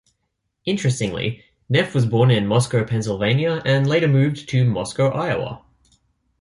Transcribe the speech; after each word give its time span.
Interestingly, 0.65 1.43
Neff 1.69 1.93
was 1.93 2.07
born 2.07 2.31
in 2.31 2.47
Moscow, 2.47 2.83
Pennsylvania 2.83 3.61
and 3.65 3.85
later 3.85 4.07
moved 4.07 4.49
to 4.49 4.63
Moscow, 4.65 5.09
Iowa. 5.11 5.61